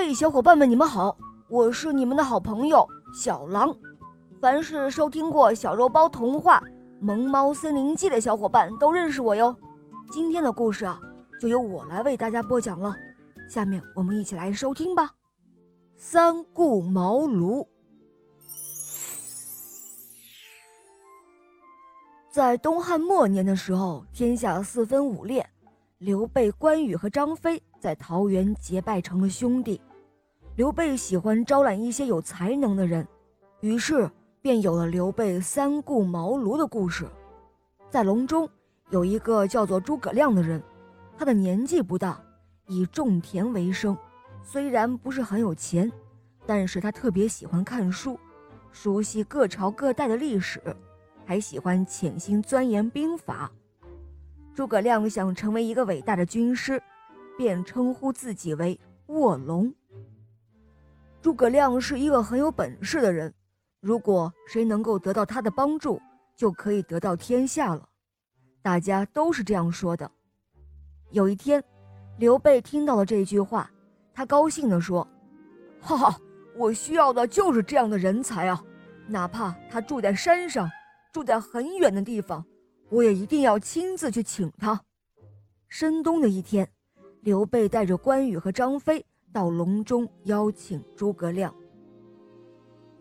[0.00, 1.18] 嘿，小伙伴们，你们好，
[1.48, 3.76] 我是你们的好朋友小狼。
[4.40, 6.60] 凡是收听过《小肉包童话》
[7.00, 9.54] 《萌猫森林记》的小伙伴都认识我哟。
[10.12, 11.00] 今天的故事啊，
[11.40, 12.94] 就由我来为大家播讲了。
[13.50, 15.12] 下面我们一起来收听吧。
[15.96, 17.66] 三顾茅庐。
[22.30, 25.44] 在东汉末年的时候，天下四分五裂，
[25.98, 29.80] 刘备、关羽和张飞在桃园结拜成了兄弟。
[30.58, 33.06] 刘备喜欢招揽一些有才能的人，
[33.60, 34.10] 于是
[34.42, 37.06] 便有了刘备三顾茅庐的故事。
[37.88, 38.50] 在隆中
[38.90, 40.60] 有一个叫做诸葛亮的人，
[41.16, 42.20] 他的年纪不大，
[42.66, 43.96] 以种田为生。
[44.42, 45.92] 虽然不是很有钱，
[46.44, 48.18] 但是他特别喜欢看书，
[48.72, 50.60] 熟悉各朝各代的历史。
[51.24, 53.48] 还喜欢潜心钻研兵法。
[54.56, 56.82] 诸葛亮想成为一个伟大的军师，
[57.36, 59.72] 便称呼自己为卧龙。
[61.20, 63.32] 诸葛亮是一个很有本事的人，
[63.80, 66.00] 如果谁能够得到他的帮助，
[66.36, 67.88] 就可以得到天下了。
[68.62, 70.10] 大家都是这样说的。
[71.10, 71.62] 有一天，
[72.18, 73.70] 刘备听到了这句话，
[74.12, 75.06] 他高兴地说
[75.80, 76.20] ：“哈哈，
[76.56, 78.62] 我需要的就是这样的人才啊！
[79.06, 80.70] 哪怕他住在山上。”
[81.10, 82.44] 住在很远的地方，
[82.90, 84.78] 我也一定要亲自去请他。
[85.66, 86.70] 深冬的一天，
[87.22, 91.54] 刘备带着关羽和张飞到隆中邀请诸葛亮。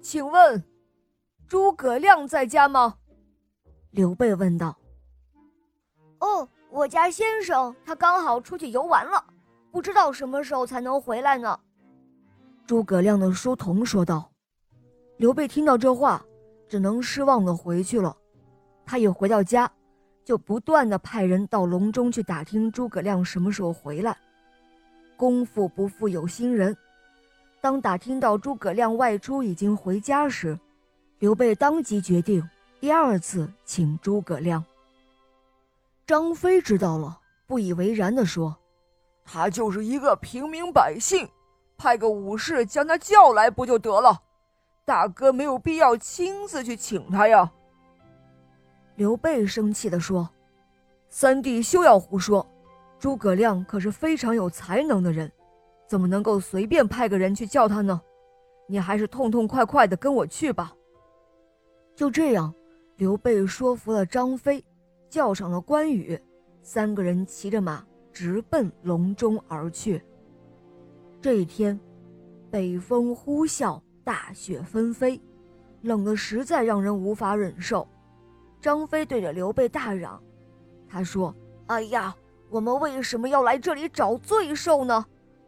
[0.01, 0.63] 请问，
[1.47, 2.95] 诸葛亮在家吗？
[3.91, 4.77] 刘备问道。
[6.19, 9.23] 哦，我家先生他刚好出去游玩了，
[9.71, 11.59] 不知道什么时候才能回来呢。
[12.65, 14.31] 诸葛亮的书童说道。
[15.17, 16.23] 刘备听到这话。
[16.69, 18.13] 只能失望的回去了。
[18.85, 19.71] 他一回到家，
[20.25, 24.17] 就不断的派人到隆中去打听诸葛亮什么时候回来。
[25.17, 26.77] 功夫不负有心人，
[27.59, 30.57] 当打听到诸葛亮外出已经回家时，
[31.17, 32.47] 刘备当即决定
[32.79, 34.63] 第二次请诸葛亮。
[36.05, 38.55] 张飞知道了，不以为然地说
[39.25, 41.27] ：“他就是一个平民百姓，
[41.77, 44.21] 派个武士将他叫来不就得了？”
[44.85, 47.51] 大哥没有必要亲自去请他呀。
[48.95, 50.29] 刘备生气地说
[51.09, 52.47] ：“三弟休要胡说，
[52.99, 55.31] 诸葛亮可是非常有才能的人，
[55.87, 58.01] 怎么能够随便派个人去叫他呢？
[58.67, 60.73] 你还是痛痛快快的跟我去吧。”
[61.95, 62.53] 就这样，
[62.95, 64.63] 刘备说服了张飞，
[65.09, 66.19] 叫上了关羽，
[66.61, 70.03] 三个人骑着马直奔隆中而去。
[71.21, 71.79] 这一天，
[72.49, 73.81] 北风呼啸。
[74.03, 75.21] 大雪纷飞，
[75.81, 77.85] 冷得实在让人无法忍受。
[78.61, 80.23] 张飞对着刘备大嚷
[80.87, 82.15] ：“他说，哎呀，
[82.49, 85.05] 我们为什么要来这里找罪受呢？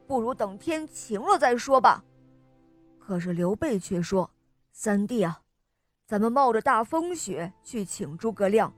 [0.08, 2.04] 不如等天晴了再说吧。”
[3.00, 4.30] 可是刘备却说
[4.72, 5.42] ：“三弟啊，
[6.06, 8.74] 咱们冒着大风雪去请诸葛亮，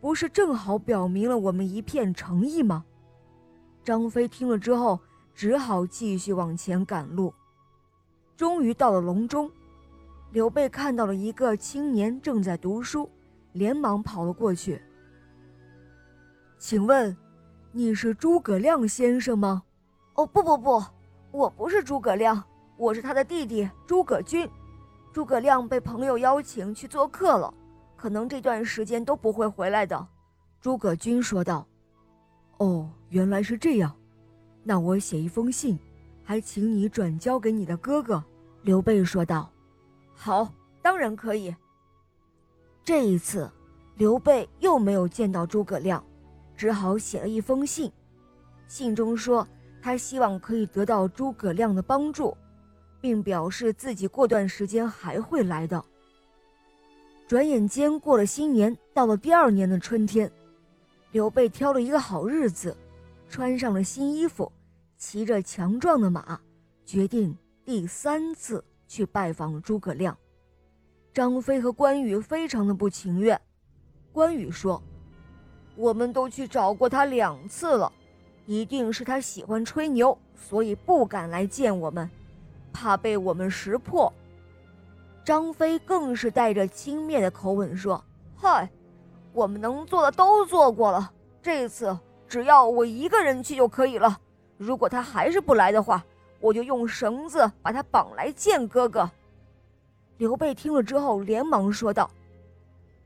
[0.00, 2.84] 不是正好表明了我们一片诚意吗？”
[3.84, 4.98] 张飞听了之后，
[5.34, 7.32] 只好继续往前赶路。
[8.36, 9.50] 终于到了隆中，
[10.30, 13.08] 刘备看到了一个青年正在读书，
[13.52, 14.80] 连忙跑了过去。
[16.58, 17.16] 请问，
[17.74, 19.62] 你是诸葛亮先生吗？
[20.14, 20.84] 哦，不不不，
[21.30, 22.42] 我不是诸葛亮，
[22.76, 24.46] 我是他的弟弟诸葛均。
[25.10, 27.52] 诸葛亮被朋友邀请去做客了，
[27.96, 30.06] 可能这段时间都不会回来的。
[30.60, 31.66] 诸葛均说道。
[32.58, 33.90] 哦，原来是这样，
[34.62, 35.78] 那我写一封信。
[36.22, 38.22] 还请你转交给你的哥哥，
[38.62, 39.50] 刘备说道
[40.14, 41.54] ：“好，当然可以。”
[42.84, 43.50] 这一次，
[43.96, 46.02] 刘备又没有见到诸葛亮，
[46.56, 47.90] 只好写了一封信。
[48.66, 49.46] 信中说，
[49.82, 52.36] 他希望可以得到诸葛亮的帮助，
[53.00, 55.84] 并表示自己过段时间还会来的。
[57.26, 60.30] 转眼间过了新年，到了第二年的春天，
[61.12, 62.76] 刘备挑了一个好日子，
[63.28, 64.50] 穿上了新衣服。
[64.98, 66.40] 骑着强壮的马，
[66.84, 70.16] 决定第三次去拜访诸葛亮。
[71.12, 73.40] 张飞和关羽非常的不情愿。
[74.12, 74.80] 关羽说
[75.76, 77.90] ：“我们都去找过他两次了，
[78.46, 82.08] 一定是他喜欢吹牛，所以不敢来见我们，
[82.72, 84.12] 怕被我们识破。”
[85.24, 88.02] 张飞更是带着轻蔑的口吻说
[88.36, 88.68] ：“嗨，
[89.32, 91.96] 我们能做的都做过了，这次
[92.28, 94.18] 只要我一个人去就可以了。”
[94.58, 96.04] 如果他还是不来的话，
[96.40, 99.10] 我就用绳子把他绑来见哥哥。
[100.18, 102.10] 刘备听了之后，连忙说道：“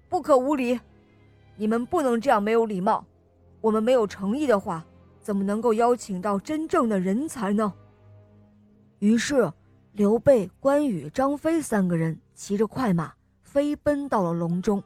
[0.08, 0.78] 不可无礼！
[1.56, 3.04] 你们不能这样没有礼貌。
[3.60, 4.84] 我们没有诚意的话，
[5.20, 7.72] 怎么能够邀请到真正的人才呢？”
[9.00, 9.52] 于是，
[9.92, 13.12] 刘备、关羽、张飞三个人骑着快马
[13.42, 14.82] 飞奔到了隆中。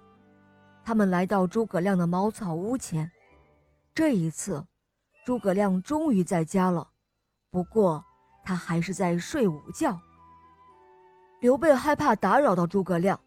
[0.83, 3.11] 他们来到诸葛亮的茅草屋前。
[3.95, 4.65] 这一次，
[5.27, 6.89] 诸葛亮终于在家了，
[7.51, 8.03] 不过
[8.43, 10.01] 他还是在睡午觉。
[11.41, 13.19] 刘备害怕打扰到诸葛亮，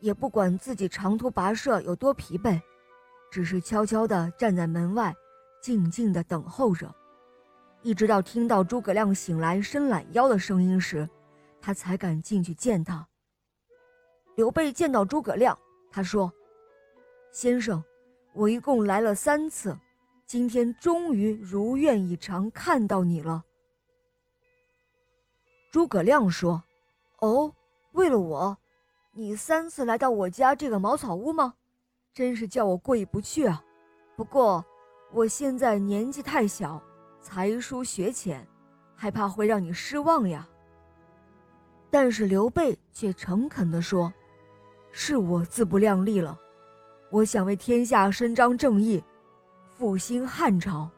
[0.00, 2.60] 也不管自己长途跋涉有多疲惫，
[3.30, 5.14] 只是悄悄地站在门外，
[5.60, 6.94] 静静地等候着。
[7.82, 11.08] 一直到听到诸葛亮醒来伸懒腰的声音时，
[11.60, 13.06] 他才敢进去见他。
[14.34, 15.58] 刘备见到诸葛亮，
[15.90, 16.32] 他说
[17.30, 17.82] ：“先生，
[18.32, 19.78] 我一共来了三次，
[20.26, 23.44] 今天终于如愿以偿看到你了。”
[25.70, 26.62] 诸葛亮说
[27.20, 27.54] ：“哦，
[27.92, 28.56] 为了我，
[29.12, 31.54] 你三次来到我家这个茅草屋吗？
[32.18, 33.62] 真是叫我过意不去啊！
[34.16, 34.64] 不过
[35.12, 36.82] 我现在年纪太小。”
[37.22, 38.44] 才疏学浅，
[38.96, 40.48] 害怕会让你失望呀。
[41.90, 44.12] 但是刘备却诚恳地说
[44.90, 46.38] ：“是我自不量力了，
[47.10, 49.02] 我想为天下伸张正义，
[49.76, 50.88] 复兴汉朝，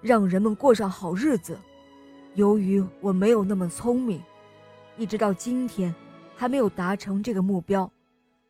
[0.00, 1.58] 让人们过上好日子。
[2.34, 4.22] 由于我没有那么聪明，
[4.96, 5.92] 一直到今天
[6.36, 7.90] 还没有达成这个目标，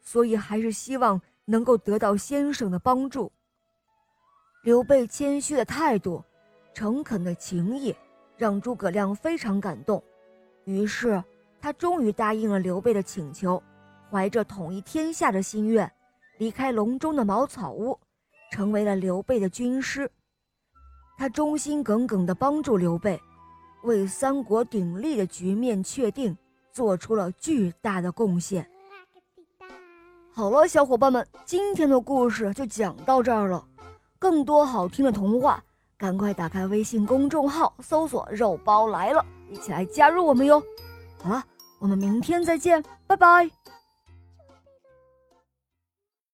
[0.00, 1.20] 所以还是希望
[1.50, 3.31] 能够得到先生的帮助。”
[4.62, 6.25] 刘备谦虚的态度。
[6.73, 7.94] 诚恳的情谊
[8.37, 10.02] 让诸葛亮非常感动，
[10.64, 11.23] 于是
[11.61, 13.61] 他终于答应了刘备的请求，
[14.08, 15.91] 怀着统一天下的心愿，
[16.38, 17.99] 离开隆中的茅草屋，
[18.53, 20.08] 成为了刘备的军师。
[21.19, 23.20] 他忠心耿耿地帮助刘备，
[23.82, 26.35] 为三国鼎立的局面确定
[26.73, 28.67] 做出了巨大的贡献。
[30.41, 33.63] 好了，小伙伴们，今天的故事就讲到这儿了，
[34.19, 35.63] 更多好听的童话。
[35.99, 39.23] 赶快打开微信公众号，搜索“肉包来了”，
[39.53, 40.59] 一起来加入我们哟！
[41.23, 41.45] 好了，
[41.79, 43.51] 我们明天再见，拜拜。